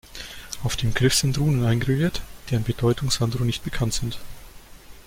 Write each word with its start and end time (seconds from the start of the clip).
Auf 0.63 0.77
dem 0.77 0.95
Griff 0.95 1.13
sind 1.13 1.37
Runen 1.37 1.63
eingraviert, 1.63 2.23
deren 2.49 2.63
Bedeutung 2.63 3.11
Sandro 3.11 3.43
nicht 3.43 3.63
bekannt 3.63 3.93
sind. 3.93 4.17